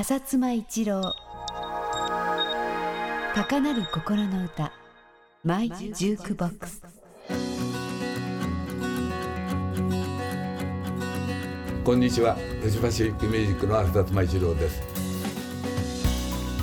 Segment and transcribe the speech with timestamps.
[0.00, 1.14] 浅妻一郎。
[3.34, 4.72] 高鳴る心の歌。
[5.44, 6.82] マイ・ジュークボックス。
[11.84, 12.34] こんにちは。
[12.62, 14.80] フジパシフィックミュージックの浅妻一郎です。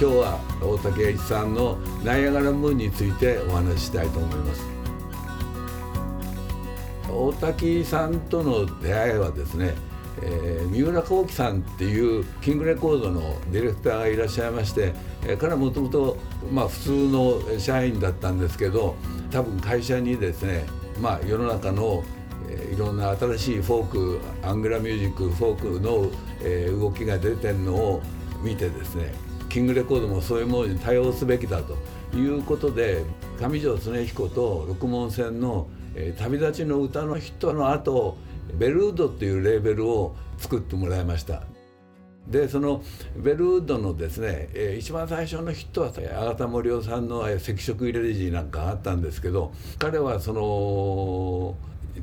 [0.00, 4.62] 今日は大竹栄一さんのナイアガラムーンについてお話ししたいと思います。
[7.10, 9.74] 大竹さんとの出会いはですね
[10.22, 14.94] えー、三浦幸喜さんっていうキングレコードのディレクターがいらっしゃいまして、
[15.24, 16.16] えー、彼はもともと
[16.50, 18.96] 普通の社員だったんですけど
[19.30, 20.64] 多分会社にですね、
[21.00, 22.02] まあ、世の中の、
[22.48, 26.10] えー、いろんな新しいフォークアングラミュージックフォークの、
[26.40, 28.02] えー、動きが出てるのを
[28.42, 29.12] 見てですね
[29.48, 31.76] キングレコードもそういうものに対応すべきだと
[32.16, 33.04] いうことで
[33.38, 35.68] 上条恒彦と六門線の「、
[36.18, 38.18] 旅立ちの歌のヒットの後
[38.54, 41.42] ベルウッドっていうレーベルを作ってもらいました。
[42.28, 42.82] でその
[43.16, 51.54] ベルウッドのですね、えー、一番最初のヒットは永田森夫さんの「赤色入れジー」なんかあったんですけど彼はその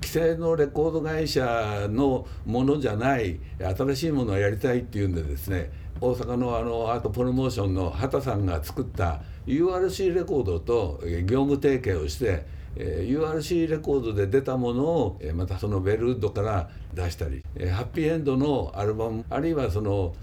[0.00, 20.14] 既成のレコード会社のものじゃない新しいものをやりたいっていうんでですね大阪のあのアートプロモーションの畑さんが作った URC レコードと業務提携をしてえー、URC レコードで出たものを、えー、またそのベルウッドから出したり、えー、ハッピーエンドのアルバムあるいはその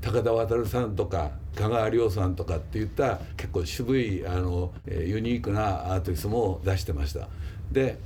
[0.00, 7.28] 高田渉さんとか香川亮さんとかっていった結構渋いあの、えー、ユニークなアーティストも出してました。
[7.72, 7.98] で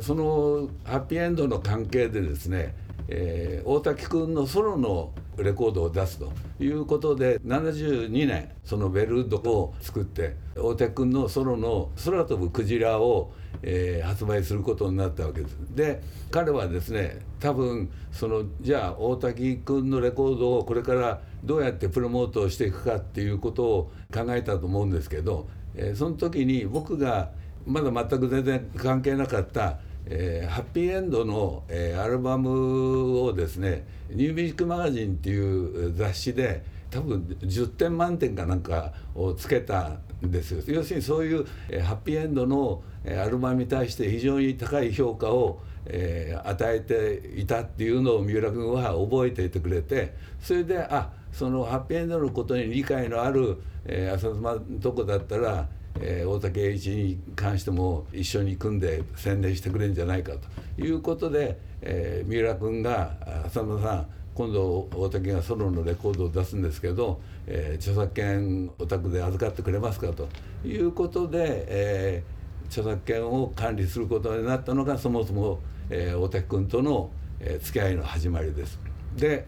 [0.00, 2.74] そのハッピーエンドの関係でですね、
[3.08, 15.56] えー、大滝君のソロのレコードを出すということで72年そのベルウッドを作って大竹君のソロの「空飛ぶクジラを」えー、発売することになったわけです。
[15.74, 27.30] で彼はですね多分そのじゃあ大滝君のレコードをこれからどうやってプロモートしていくかっていうことを考えたと思うんですけど、えー、その時に僕が
[27.66, 40.62] まだ全く全然関係なかったえー、ハッピーエンドの、えー、アルバムをですね「ニューミュージックマガジン」っていう雑誌で多分10点満点かなんかをつけたんですよ。
[40.68, 55.68] 要するにそういう、えー、ハッピーエンドの、えー、アルバムに対して非常に高い評価を、えー、与えていたっていうのを三浦君は覚えていてくれてそれであそのハッピーエンドのことに理解のある、えー、浅妻のとこだったら
[56.00, 60.32] えー、大竹栄一に関しても一緒に組んで宣伝してくれるんじゃないか
[60.76, 70.28] ということで、えー、三浦君が「浅野さん今度大竹がソロのレコードを出すんですけど、えー、著作権お宅で預かってくれますか?」と
[70.66, 78.78] いうことで、えー、著作権を管理することになったのがそもそも、えー、大竹君との、えー、付き合いの始まりです。
[79.16, 79.46] で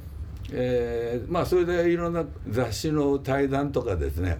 [0.51, 4.39] えー、まあそれでいろんな雑誌の対談とかですね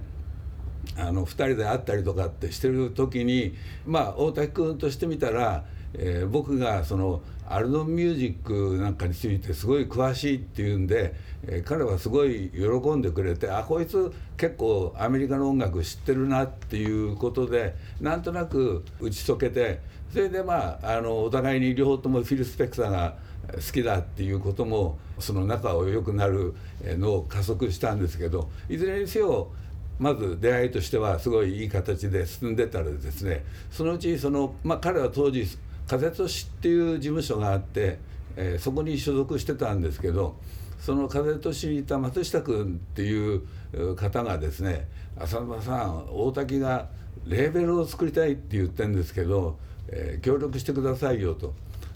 [0.97, 3.55] あの2人で会ったりとかってしてる時に
[3.87, 11.15] まあ大竹君としてみたら、えー、僕がそのアルドミュージックなんかについてすごい詳しいっていうんで、
[11.47, 19.81] えー、彼はすごい喜んでくれてあこいつ結構アメリカの音楽知ってるなっていうことでなんとなく打ち解けて
[20.13, 23.17] それでまああのお互いに両方ともフィル・スペクターが
[23.55, 29.51] 好きだっていうこともその仲を良くなるのを加速したんですけどいずれにせよ
[29.99, 35.47] まず出会いとしてはすごいいい形で進んでたらですねそのうちその、まあ、彼は当時
[35.87, 37.99] 風都市っていう事務所があって、
[38.37, 40.37] えー、そこに所属してたんですけど
[40.79, 43.43] その風都市にいた松下君っていう
[43.97, 44.89] 方がですね
[45.19, 46.89] 「浅沼さん大滝が
[47.27, 49.59] レーベルを作りたいって言ってるんですけど、
[49.89, 51.55] えー、協力してくださいよ」と。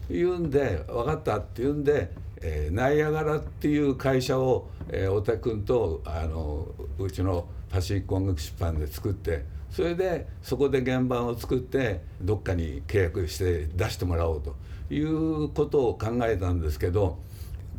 [0.09, 2.11] 言うんで「分かった」って言うんで、
[2.41, 6.67] えー、ナイアガラっていう会社を、えー、大滝君とあの
[6.99, 14.55] うちのパシフィック音楽出版で作ってそれでそこで原版を作ってどっかに契約して出してもらおうと。
[14.89, 17.17] いうことを考えたんですけど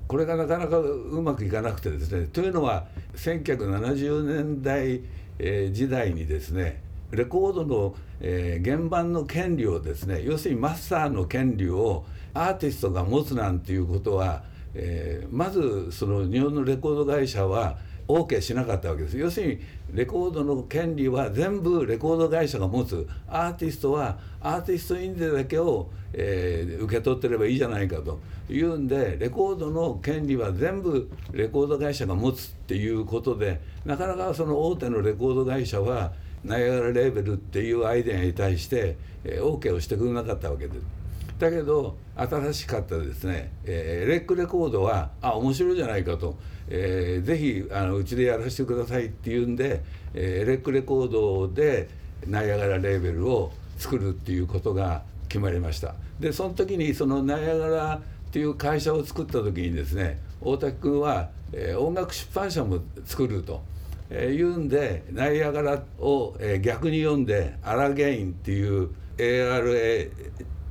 [0.06, 5.03] これがなかなかうまくいかなくてですねというのは1970年代、
[5.39, 12.04] えー、時代にですねレコードの、えー、原版の権利をですね要するにマスターの権利を
[12.34, 14.42] アーティストが持つなんていうことは、
[14.74, 17.78] えー、まずその日本のレコード会社は
[18.09, 19.60] OK しなかったわけです要するに
[19.92, 28.21] レコードの権利は全部レコード会社が持つアーティストはアーティスト印税だけを、えー、受け取ってればいいじゃないかと
[28.51, 36.12] いうんでレコードの権利は全部レコード会社が持つっていうことでなかなかその大手のレコード会社は
[36.45, 41.03] ナイアガラレーベルっていうアイデアに対して、えー、OK をしてくれなかったわけです。
[41.45, 46.37] だけど新しかったですね、えー、レックレコードはあ面白いじゃないかと、
[46.69, 49.83] えー、ぜひあのうちでやらせてくださいっていうんで、
[50.15, 51.89] えー、レックレコードで
[52.27, 58.01] ナイアガラレーベルを作るっていうことが決まりましたでその時にそのナイアガラっ
[58.31, 63.63] ていう会社を作った時にですね大滝君は、えー、音楽出版社も作ると。
[64.11, 70.11] えー、言うんで「ナイアガラ」を、えー、逆に読んで「アラゲイン」っていう ARA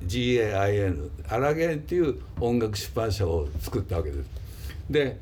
[0.08, 4.30] GAIN アラゲンっていう音楽出版社を作ったわけです。
[4.90, 5.20] で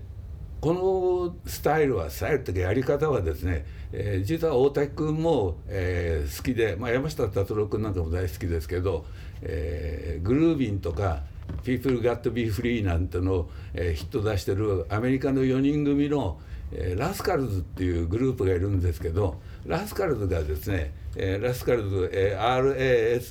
[0.61, 9.05] このスタイルはスタイルというかやり方はですね、えー、実は大滝君も、えー、好きで、まあ、山下達郎君なんかも大好きですけど、
[9.41, 11.23] えー、 Groovin'とか
[11.65, 16.39] 「People Got to Be Free」なんてのを、えー、ヒット出してるアメリカの4人組の、
[16.73, 23.21] えー、ラスカルズっていうグループがいるんですけどラスカルズがですね、えー、ラスカルズ、えー、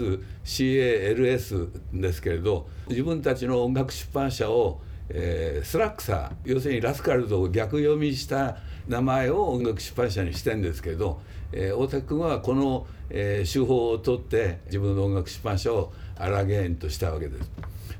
[0.45, 1.71] RASCALS
[2.01, 4.81] ですけれど自分たちの音楽出版社を
[5.13, 11.21] えー、スラックサー要するにラスカルズを逆読みした名前を音楽出版社にしてんですけど、
[11.53, 17.51] えー、大滝君はこの、えー、手法を取って自分の音楽出版社をアラゲーンとしたわけです。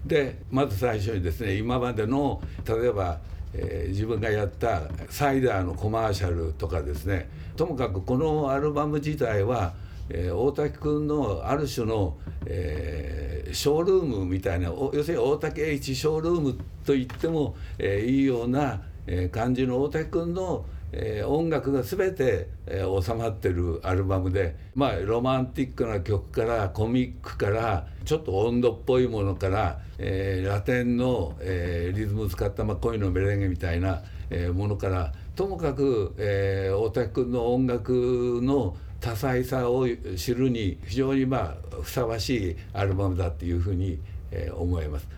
[0.05, 3.21] でまず最初にですね今までの例えば
[3.53, 7.29] えー、自分がやったサイダーのコマーシャルとかですね。
[7.57, 9.75] ともかくこのアルバム自体は、
[10.09, 12.17] えー、大滝君のある種の、
[12.47, 39.87] えー、ショールームみたいな要するに大竹栄一ショールームと言っても、えー、いいような、えー、感じの大竹君のえー、音楽が全て、えー、収まってるアルバムでまあロマンティックな曲からコミックからちょっと温度っぽいものから、えー、ラテンの、えー、リズム使った、まあ、恋のメレンゲみたいな、えー、ものからともかく、えー、大竹君の音楽の多彩さを
[40.17, 43.99] 知るに非常にまあふさわしいアルバムだっていうふうに、
[44.31, 45.09] えー、思います。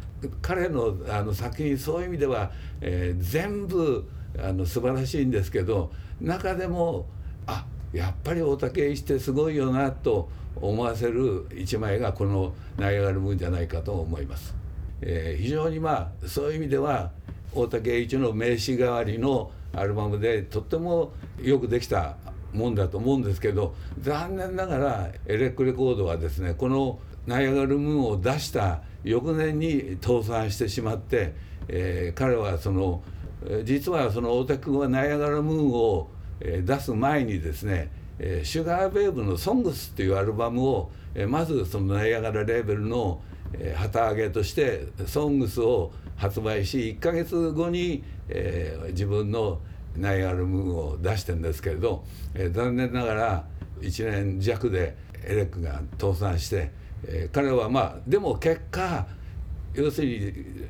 [0.40, 5.90] 彼のあの作品そういう意味では、えー、全部あの素晴らしいんですけど
[6.20, 7.06] 中でも
[7.46, 14.54] あやっぱり大竹一ってすごいよなと思わせる一枚がこの「ナイアガラムーン」じゃないかと思います。
[15.00, 17.10] えー、非常にまあそういう意味では
[17.52, 21.12] 大竹一の名刺代わりのアルバムでとっても
[21.42, 22.16] よくできた
[22.52, 31.34] もんだと思うんですけど残念ながらエレックレコードはですねこの「ナイアガラムーン」を出した翌年に倒産してしまって、
[31.68, 33.02] えー、彼はその
[33.64, 36.08] 実はその大竹君はナイアガラムーンを
[36.40, 37.90] 出す前にですね
[38.42, 40.90] シュガーベーブの「ソングスっていうアルバムを
[41.28, 43.20] まずそのナイアガラレーベルの
[43.76, 48.04] 旗揚げとして「ソングスを発売し1か月後に、
[48.90, 49.60] 自分の
[49.96, 52.04] ナイアガラムーンを出してるんですけれど、
[52.52, 53.44] 残念ながら
[53.80, 56.70] 1年弱でエレックが倒産して、
[57.32, 59.06] 彼はまあでも結果
[59.74, 60.18] 要するに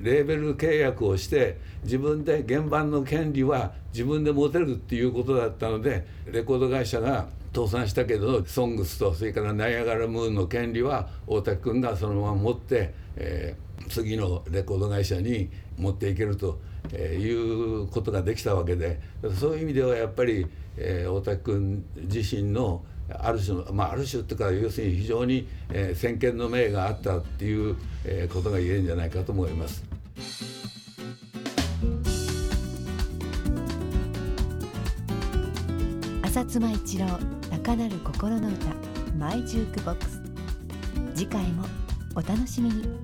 [0.03, 16.59] レーベル契約をして自分で原版の権利は自分で持てるっていうことだったのでレコード会社が倒産したけど「ソングスとそれから「ナイアガラムーン」の権利は大竹君がそのまま持って、えー、次のレコード会社に持っていけると、
[16.93, 19.01] えー、いうことができたわけで
[19.39, 20.47] そういう意味ではやっぱり、
[20.77, 22.85] えー、大竹君自身の
[23.21, 29.85] ある種の、まあ、ある種っていうか要するに非常に、えー、先見の明があったっていう、えー、ことが言えるんじゃないかと思います。
[36.23, 37.07] 浅妻一郎
[37.51, 38.75] 高なる心の歌
[39.19, 40.23] マイジュークボックス
[41.15, 41.67] 次回も
[42.15, 43.02] お楽しみに